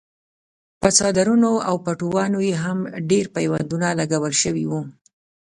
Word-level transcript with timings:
په 0.81 0.87
څادرونو 0.97 1.51
او 1.67 1.75
پټوانو 1.85 2.39
یې 2.47 2.55
هم 2.63 2.79
ډېر 3.09 3.25
پیوندونه 3.35 3.87
لګول 3.99 4.33
شوي 4.43 4.65
وو. 4.67 4.81